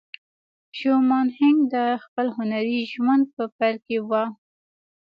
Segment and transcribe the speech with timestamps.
[0.77, 4.23] شومان هينک د خپل هنري ژوند په پيل کې وه.